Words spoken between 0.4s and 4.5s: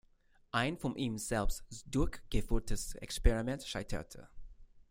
Ein von ihm selbst durchgeführtes Experiment scheiterte.